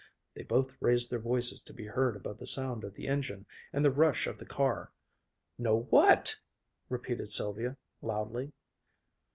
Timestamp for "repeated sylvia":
6.89-7.77